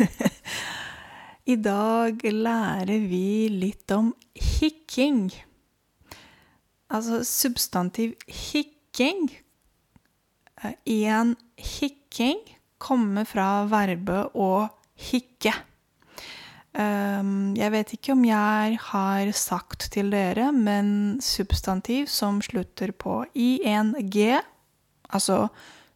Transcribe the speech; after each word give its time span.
I 1.52 1.56
dag 1.60 2.20
lærer 2.24 3.06
vi 3.10 3.48
litt 3.52 3.90
om 3.94 4.12
hikking. 4.34 5.28
Altså 6.90 7.22
substantiv 7.26 8.16
hikking. 8.26 9.28
En 10.84 11.34
hikking 11.56 12.42
kommer 12.80 13.28
fra 13.28 13.64
verbet 13.70 14.36
å 14.36 14.68
hikke. 15.00 15.54
Jeg 16.70 17.72
vet 17.74 17.92
ikke 17.96 18.14
om 18.14 18.22
jeg 18.24 18.76
har 18.92 19.30
sagt 19.34 19.88
til 19.94 20.12
dere, 20.12 20.50
men 20.54 21.18
substantiv 21.24 22.06
som 22.10 22.38
slutter 22.44 22.92
på 22.94 23.24
ing, 23.34 23.96
altså 25.10 25.48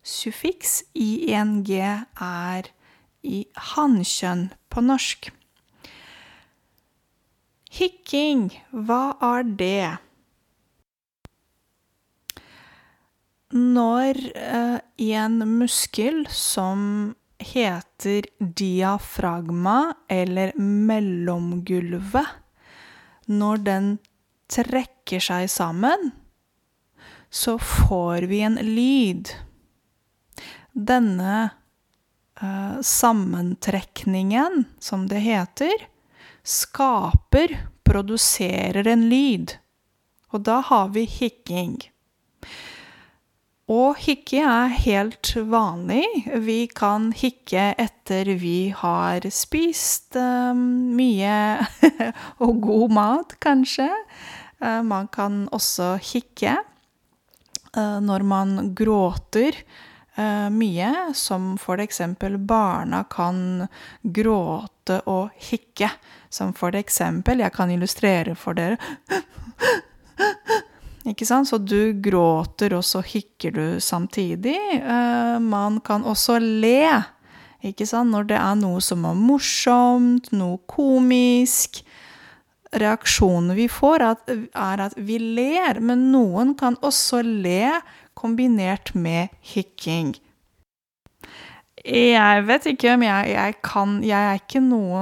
suffiks 0.02 0.82
ing, 0.98 1.62
er 1.70 2.72
i 3.24 3.44
hannkjønn 3.72 4.48
på 4.70 4.84
norsk. 4.84 5.30
Hikking, 7.74 8.50
hva 8.70 9.16
er 9.24 9.48
det? 9.58 9.90
Når 13.54 14.20
en 14.34 15.40
muskel 15.56 16.24
som 16.30 17.14
heter 17.42 18.28
diafragma, 18.38 19.94
eller 20.08 20.54
mellomgulvet, 20.58 22.30
når 23.26 23.64
den 23.66 23.90
trekker 24.50 25.22
seg 25.22 25.48
sammen, 25.50 26.12
så 27.34 27.56
får 27.58 28.28
vi 28.30 28.40
en 28.46 28.60
lyd. 28.62 29.32
Denne 30.74 31.48
sammentrekningen, 32.82 34.64
som 34.78 35.08
det 35.08 35.22
heter, 35.24 35.86
skaper, 36.42 37.56
produserer 37.84 38.86
en 38.88 39.08
lyd. 39.08 39.56
Og 40.34 40.44
da 40.48 40.60
har 40.64 40.88
vi 40.94 41.04
hikking. 41.08 41.76
Og 43.70 43.96
hikke 43.96 44.42
er 44.44 44.74
helt 44.84 45.30
vanlig. 45.48 46.04
Vi 46.44 46.66
kan 46.68 47.12
hikke 47.16 47.70
etter 47.80 48.28
vi 48.36 48.68
har 48.76 49.24
spist 49.32 50.18
mye 50.54 51.38
og 52.44 52.60
god 52.66 52.92
mat, 52.92 53.36
kanskje. 53.40 53.88
Man 54.60 55.08
kan 55.12 55.46
også 55.52 55.94
hikke 56.12 56.58
når 57.74 58.22
man 58.22 58.74
gråter 58.76 59.56
mye, 60.54 60.90
som 61.14 61.56
for 61.58 61.82
eksempel 61.82 62.38
barna 62.38 63.02
kan 63.10 63.66
gråte 64.02 65.00
og 65.10 65.34
hikke. 65.48 65.90
Som 66.30 66.52
for 66.54 66.74
eksempel, 66.78 67.42
jeg 67.42 67.54
kan 67.54 67.70
illustrere 67.70 68.34
for 68.38 68.58
dere. 68.58 68.78
Ikke 71.04 71.26
sant? 71.28 71.50
Så 71.50 71.58
du 71.60 71.92
gråter, 72.00 72.72
og 72.78 72.84
så 72.86 73.02
hikker 73.04 73.52
du 73.52 73.80
samtidig. 73.80 74.56
Man 75.44 75.80
kan 75.84 76.06
også 76.08 76.38
le, 76.40 77.02
ikke 77.64 77.86
sant, 77.88 78.12
når 78.12 78.30
det 78.30 78.38
er 78.40 78.56
noe 78.60 78.80
som 78.84 79.04
er 79.08 79.18
morsomt, 79.18 80.30
noe 80.32 80.62
komisk. 80.70 81.82
Reaksjonen 82.74 83.54
vi 83.56 83.68
får, 83.70 84.04
er 84.04 84.84
at 84.88 84.98
vi 84.98 85.18
ler, 85.22 85.80
men 85.80 86.08
noen 86.12 86.54
kan 86.58 86.78
også 86.82 87.22
le 87.22 87.80
kombinert 88.18 88.94
med 88.98 89.34
hikking. 89.54 90.14
Jeg 91.84 92.44
vet 92.48 92.66
ikke 92.70 92.94
om 92.96 93.02
jeg, 93.04 93.26
jeg 93.34 93.54
kan 93.60 93.90
Jeg 94.00 94.26
er 94.30 94.38
ikke 94.38 94.60
noe 94.64 95.00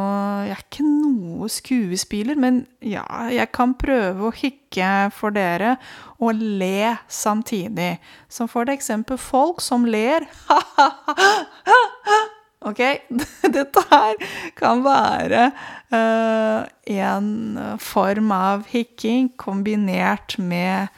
Jeg 0.49 0.57
er 0.57 0.63
ikke 0.65 0.87
noe 0.87 1.49
skuespiller, 1.53 2.35
men 2.35 2.65
ja, 2.83 3.05
jeg 3.31 3.53
kan 3.55 3.77
prøve 3.79 4.27
å 4.27 4.35
hikke 4.35 4.89
for 5.15 5.31
dere 5.31 5.77
og 6.19 6.35
le 6.43 6.97
samtidig. 7.07 8.01
Som 8.27 8.51
for 8.51 8.67
eksempel 8.73 9.19
folk 9.19 9.63
som 9.63 9.87
ler 9.87 10.27
OK? 12.69 12.83
Dette 13.57 13.85
her 13.91 14.15
kan 14.59 14.83
være 14.87 15.51
en 15.93 17.59
form 17.83 18.33
av 18.33 18.67
hikking 18.73 19.33
kombinert 19.41 20.39
med 20.41 20.89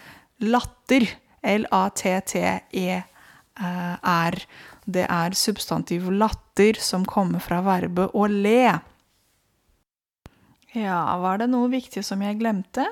latter. 0.44 1.08
L-a-t-t-e-r. 1.44 3.04
Det 4.84 5.04
er 5.04 5.36
substantiv 5.36 6.10
latter 6.12 6.78
som 6.80 7.04
kommer 7.08 7.40
fra 7.44 7.60
verbet 7.64 8.12
å 8.16 8.26
le. 8.30 8.80
Ja, 10.74 11.16
var 11.22 11.38
det 11.42 11.50
noe 11.52 11.68
viktig 11.72 12.02
som 12.04 12.22
jeg 12.24 12.40
glemte? 12.40 12.86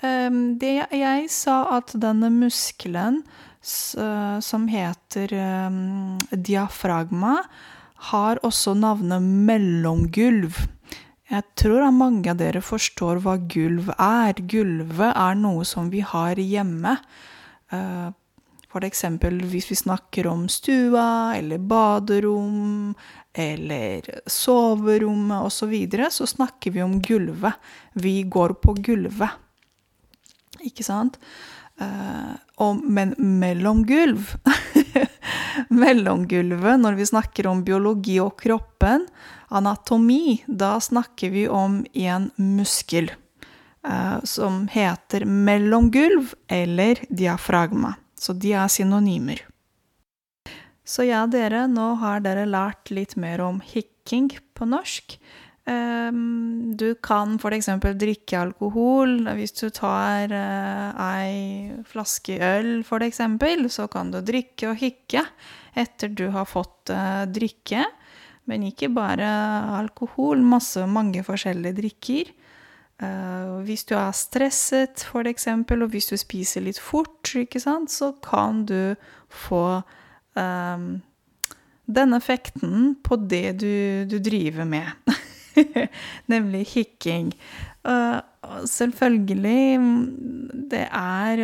Det 0.00 0.72
jeg 0.96 1.28
sa 1.32 1.58
at 1.76 1.92
denne 2.00 2.30
muskelen 2.32 3.22
som 3.64 4.66
heter 4.68 5.36
diafragma, 6.34 7.36
har 8.10 8.40
også 8.44 8.74
navnet 8.78 9.22
mellomgulv. 9.22 10.58
Jeg 11.30 11.44
tror 11.56 11.86
at 11.86 11.96
mange 11.96 12.28
av 12.30 12.38
dere 12.40 12.60
forstår 12.62 13.22
hva 13.24 13.38
gulv 13.50 13.88
er. 13.96 14.36
Gulvet 14.50 15.14
er 15.14 15.38
noe 15.40 15.64
som 15.68 15.88
vi 15.92 16.02
har 16.04 16.36
hjemme. 16.40 16.96
For 18.74 18.84
eksempel 18.86 19.38
hvis 19.48 19.70
vi 19.70 19.78
snakker 19.78 20.26
om 20.26 20.48
stua 20.50 21.36
eller 21.38 21.62
baderom 21.62 22.92
eller 23.34 24.08
soverommet 24.30 25.46
og 25.46 25.52
så 25.54 25.68
videre, 25.70 26.10
så 26.10 26.26
snakker 26.26 26.74
vi 26.74 26.82
om 26.84 26.98
gulvet. 27.02 27.54
Vi 27.94 28.20
går 28.26 28.56
på 28.62 28.76
gulvet. 28.84 29.40
Ikke 30.66 30.86
sant? 30.86 31.18
Og 32.62 32.84
men 32.84 33.14
mellomgulv 33.18 34.36
Mellomgulvet, 35.82 36.80
når 36.80 36.98
vi 36.98 37.08
snakker 37.08 37.48
om 37.50 37.64
biologi 37.66 38.18
og 38.22 38.36
kroppen, 38.40 39.06
anatomi, 39.54 40.40
da 40.46 40.76
snakker 40.82 41.30
vi 41.34 41.48
om 41.48 41.82
en 41.92 42.30
muskel 42.36 43.12
som 44.24 44.62
heter 44.72 45.26
mellomgulv 45.28 46.30
eller 46.48 47.02
diafragma. 47.08 47.94
Så 48.16 48.32
de 48.32 48.54
er 48.56 48.70
synonymer. 48.72 49.42
Så 50.84 51.06
ja, 51.08 51.24
dere, 51.28 51.66
nå 51.68 51.94
har 52.00 52.20
dere 52.24 52.46
lært 52.48 52.92
litt 52.92 53.16
mer 53.20 53.40
om 53.44 53.60
hikking 53.64 54.30
på 54.56 54.68
norsk. 54.68 55.16
Du 56.12 56.94
kan 57.04 57.38
eksempel 57.54 57.96
drikke 57.98 58.40
alkohol. 58.40 59.16
Hvis 59.38 59.54
du 59.60 59.68
tar 59.74 60.32
ei 60.34 61.72
flaske 61.88 62.38
øl, 62.38 62.84
eksempel, 63.06 63.68
så 63.70 63.88
kan 63.88 64.10
du 64.10 64.20
drikke 64.20 64.72
og 64.72 64.80
hikke 64.80 65.24
etter 65.74 66.08
du 66.08 66.28
har 66.34 66.48
fått 66.50 66.92
drikke. 67.34 67.84
Men 68.50 68.66
ikke 68.68 68.90
bare 68.92 69.28
alkohol, 69.78 70.42
masse, 70.44 70.84
mange 70.86 71.24
forskjellige 71.24 71.78
drikker. 71.80 72.32
Hvis 73.64 73.84
du 73.88 73.96
er 73.98 74.12
stresset, 74.14 75.06
eksempel, 75.26 75.82
og 75.82 75.90
hvis 75.94 76.10
du 76.12 76.16
spiser 76.20 76.62
litt 76.66 76.78
fort, 76.78 77.32
sant, 77.58 77.90
så 77.90 78.12
kan 78.22 78.64
du 78.68 78.94
få 79.28 79.82
den 80.34 82.14
effekten 82.16 82.94
på 83.02 83.16
det 83.16 83.58
du, 83.60 84.04
du 84.08 84.18
driver 84.18 84.64
med. 84.64 84.92
Nemlig 86.32 86.66
hikking. 86.74 87.32
Selvfølgelig, 88.64 89.78
det 90.70 90.86
er 90.88 91.42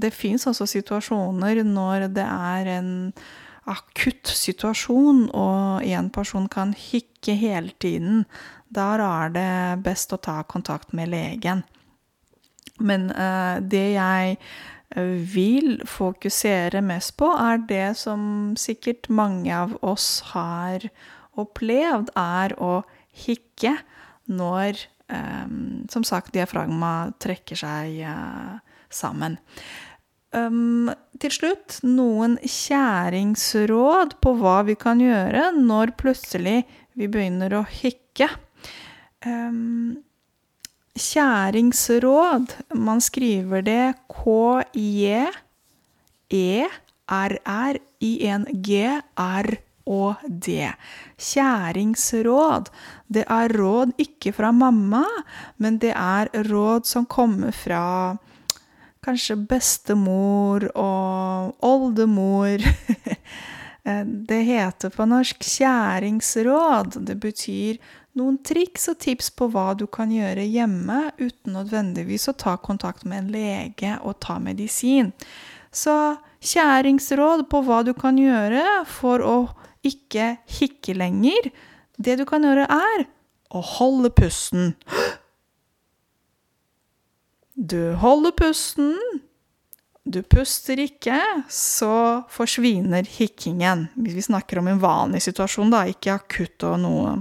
Det 0.00 0.12
fins 0.14 0.46
også 0.46 0.66
situasjoner 0.66 1.62
når 1.64 2.08
det 2.16 2.24
er 2.24 2.70
en 2.78 3.12
akutt 3.68 4.30
situasjon, 4.32 5.26
og 5.36 5.84
en 5.84 6.08
person 6.10 6.48
kan 6.48 6.72
hikke 6.72 7.34
hele 7.36 7.70
tiden. 7.80 8.24
Der 8.72 9.02
er 9.04 9.28
det 9.34 9.84
best 9.84 10.12
å 10.12 10.20
ta 10.20 10.42
kontakt 10.48 10.94
med 10.96 11.12
legen. 11.12 11.64
Men 12.80 13.08
det 13.68 13.86
jeg 13.92 14.38
vil 15.34 15.82
fokusere 15.84 16.80
mest 16.82 17.16
på, 17.20 17.28
er 17.28 17.60
det 17.68 17.96
som 18.00 18.54
sikkert 18.56 19.10
mange 19.12 19.52
av 19.52 19.76
oss 19.84 20.22
har 20.32 20.88
opplevd, 21.38 22.10
er 22.18 22.54
å 22.60 22.82
hikke 23.24 23.74
når, 24.28 24.78
som 25.92 26.04
sagt, 26.04 26.34
diafragma 26.36 27.10
trekker 27.22 27.56
seg 27.58 28.02
sammen. 28.92 29.38
Til 30.28 31.32
slutt 31.32 31.78
noen 31.88 32.36
kjæringsråd 32.44 34.18
på 34.20 34.34
hva 34.42 34.58
vi 34.68 34.74
kan 34.76 35.00
gjøre 35.00 35.52
når 35.56 35.96
plutselig 36.00 36.66
vi 36.98 37.08
begynner 37.08 37.54
å 37.56 37.62
hikke. 37.64 38.28
Kjæringsråd, 40.98 42.46
man 42.76 43.00
skriver 43.00 43.62
det 43.64 43.94
K-j-e-r-r-i-n-g-r 44.12 45.28
og 49.88 50.24
det. 50.28 50.74
Kjæringsråd. 51.16 52.70
Det 53.08 53.24
er 53.24 53.54
råd 53.56 53.96
ikke 53.98 54.34
fra 54.36 54.52
mamma, 54.52 55.04
men 55.56 55.80
det 55.82 55.94
er 55.96 56.30
råd 56.48 56.86
som 56.86 57.08
kommer 57.08 57.54
fra 57.56 58.16
kanskje 59.04 59.38
bestemor 59.48 60.68
og 60.76 61.64
oldemor. 61.64 62.64
Det 64.28 64.42
heter 64.44 64.90
på 64.92 65.06
norsk 65.08 65.40
kjæringsråd. 65.48 66.98
Det 67.08 67.14
betyr 67.22 67.78
noen 68.18 68.36
triks 68.44 68.88
og 68.92 68.98
tips 69.00 69.30
på 69.32 69.48
hva 69.52 69.70
du 69.78 69.86
kan 69.88 70.12
gjøre 70.12 70.44
hjemme 70.44 71.06
uten 71.16 71.54
nødvendigvis 71.56 72.28
å 72.28 72.36
ta 72.36 72.58
kontakt 72.60 73.06
med 73.08 73.22
en 73.22 73.30
lege 73.32 73.94
og 74.02 74.18
ta 74.20 74.36
medisin. 74.42 75.14
Så 75.74 75.94
kjæringsråd 76.44 77.46
på 77.50 77.62
hva 77.66 77.82
du 77.86 77.92
kan 77.98 78.18
gjøre 78.18 78.64
for 78.88 79.24
å 79.24 79.36
ikke 79.86 80.36
hikke 80.58 80.96
lenger. 80.98 81.50
Det 81.98 82.18
du 82.20 82.24
kan 82.28 82.44
gjøre, 82.46 82.66
er 82.68 83.06
å 83.54 83.64
holde 83.76 84.12
pusten. 84.14 84.74
Du 87.58 87.96
holder 87.98 88.30
pusten. 88.38 88.92
Du 90.06 90.20
puster 90.22 90.78
ikke, 90.78 91.16
så 91.50 92.22
forsvinner 92.30 93.02
hikkingen. 93.02 93.88
Hvis 93.98 94.14
vi 94.14 94.22
snakker 94.28 94.60
om 94.60 94.68
en 94.70 94.78
vanlig 94.78 95.24
situasjon, 95.24 95.72
da, 95.74 95.80
ikke 95.90 96.14
akutt 96.14 96.62
og 96.68 96.76
noe, 96.84 97.16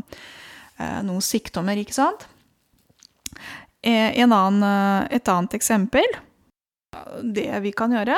eh, 0.78 1.00
noen 1.08 1.26
sykdommer, 1.26 1.82
ikke 1.82 1.98
sant? 1.98 2.28
En 3.82 4.30
annen, 4.30 4.62
eh, 4.62 5.18
et 5.18 5.34
annet 5.34 5.58
eksempel 5.58 6.06
Det 7.22 7.50
vi 7.64 7.72
kan 7.76 7.94
gjøre, 7.96 8.18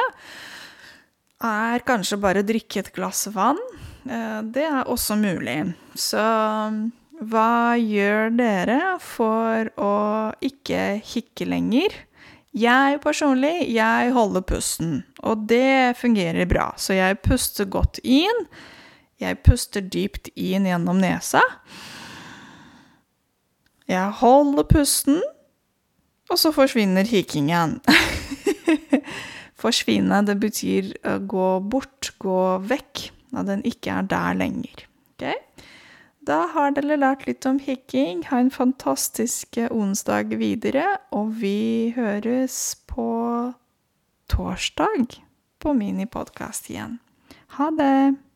er 1.50 1.86
kanskje 1.88 2.20
bare 2.22 2.46
drikke 2.46 2.84
et 2.84 2.92
glass 2.96 3.28
vann. 3.34 3.60
Eh, 4.06 4.42
det 4.44 4.66
er 4.68 4.90
også 4.90 5.18
mulig. 5.20 5.62
Så 5.98 6.24
hva 7.20 7.76
gjør 7.76 8.30
dere 8.32 8.82
for 9.04 9.72
å 9.80 9.96
ikke 10.46 11.00
hikke 11.04 11.48
lenger? 11.50 11.96
Jeg 12.56 13.00
personlig, 13.04 13.70
jeg 13.76 14.14
holder 14.16 14.42
pusten, 14.48 14.94
og 15.22 15.46
det 15.52 15.98
fungerer 16.00 16.48
bra. 16.50 16.72
Så 16.82 16.96
jeg 16.98 17.20
puster 17.22 17.68
godt 17.70 18.00
inn. 18.04 18.46
Jeg 19.20 19.42
puster 19.46 19.84
dypt 19.84 20.32
inn 20.40 20.66
gjennom 20.66 20.98
nesa. 21.02 21.44
Jeg 23.90 24.16
holder 24.22 24.66
pusten, 24.70 25.20
og 26.30 26.40
så 26.40 26.54
forsvinner 26.56 27.06
hikkingen. 27.10 27.80
Forsvinne, 29.62 30.22
det 30.28 30.38
betyr 30.40 30.94
uh, 31.04 31.18
gå 31.20 31.48
bort, 31.72 32.14
gå 32.22 32.42
vekk. 32.70 33.10
At 33.38 33.46
den 33.46 33.62
ikke 33.68 33.94
er 33.94 34.08
der 34.10 34.38
lenger. 34.40 34.86
Okay? 35.14 35.36
Da 36.26 36.44
har 36.54 36.74
dere 36.74 36.98
lært 36.98 37.28
litt 37.28 37.46
om 37.50 37.60
hikking. 37.62 38.24
Ha 38.30 38.42
en 38.42 38.52
fantastisk 38.54 39.60
onsdag 39.70 40.34
videre, 40.42 40.86
og 41.16 41.36
vi 41.42 41.94
høres 41.96 42.80
på 42.90 43.10
torsdag 44.30 45.20
på 45.60 45.76
minipodkast 45.78 46.70
igjen. 46.74 46.98
Ha 47.58 47.70
det! 47.78 48.29